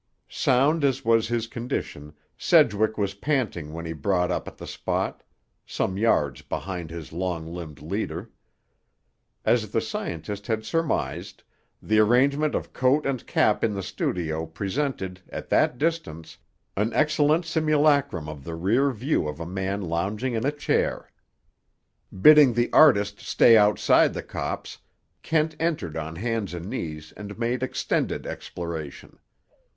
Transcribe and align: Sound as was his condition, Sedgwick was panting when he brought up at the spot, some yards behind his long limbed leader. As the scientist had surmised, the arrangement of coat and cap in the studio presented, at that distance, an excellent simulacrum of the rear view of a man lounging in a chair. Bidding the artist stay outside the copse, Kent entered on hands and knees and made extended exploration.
Sound 0.31 0.83
as 0.83 1.05
was 1.05 1.27
his 1.27 1.45
condition, 1.45 2.15
Sedgwick 2.35 2.97
was 2.97 3.13
panting 3.13 3.71
when 3.71 3.85
he 3.85 3.93
brought 3.93 4.31
up 4.31 4.47
at 4.47 4.57
the 4.57 4.65
spot, 4.65 5.21
some 5.63 5.95
yards 5.95 6.41
behind 6.41 6.89
his 6.89 7.13
long 7.13 7.45
limbed 7.53 7.83
leader. 7.83 8.31
As 9.45 9.69
the 9.69 9.79
scientist 9.79 10.47
had 10.47 10.65
surmised, 10.65 11.43
the 11.83 11.99
arrangement 11.99 12.55
of 12.55 12.73
coat 12.73 13.05
and 13.05 13.27
cap 13.27 13.63
in 13.63 13.75
the 13.75 13.83
studio 13.83 14.47
presented, 14.47 15.21
at 15.29 15.49
that 15.49 15.77
distance, 15.77 16.35
an 16.75 16.91
excellent 16.95 17.45
simulacrum 17.45 18.27
of 18.27 18.43
the 18.43 18.55
rear 18.55 18.89
view 18.89 19.27
of 19.27 19.39
a 19.39 19.45
man 19.45 19.83
lounging 19.83 20.33
in 20.33 20.43
a 20.43 20.51
chair. 20.51 21.11
Bidding 22.23 22.53
the 22.53 22.73
artist 22.73 23.19
stay 23.19 23.55
outside 23.55 24.15
the 24.15 24.23
copse, 24.23 24.79
Kent 25.21 25.55
entered 25.59 25.95
on 25.95 26.15
hands 26.15 26.55
and 26.55 26.65
knees 26.71 27.13
and 27.15 27.37
made 27.37 27.61
extended 27.61 28.25
exploration. 28.25 29.19